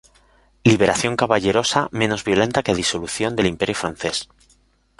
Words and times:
liberación 0.71 1.13
caballerosa, 1.21 1.79
menos 2.01 2.21
violenta 2.29 2.63
que 2.63 2.71
la 2.73 2.79
disolución 2.83 3.31
del 3.35 3.51
imperio 3.53 3.75
francés 3.81 4.17